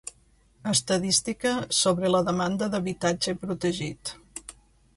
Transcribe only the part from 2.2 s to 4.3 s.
demanda d'habitatge protegit.